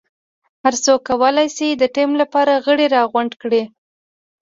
هر 0.63 0.73
څوک 0.83 0.99
کولای 1.09 1.47
شي 1.55 1.67
د 1.71 1.83
ټیم 1.95 2.09
لپاره 2.21 2.61
غړي 2.65 2.85
راغونډ 2.95 3.31
کړي. 3.41 3.63